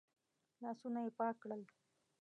[0.61, 1.61] لاسونه يې پاک کړل.